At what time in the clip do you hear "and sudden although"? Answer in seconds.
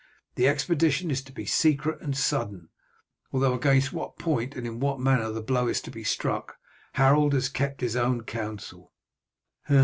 2.01-3.53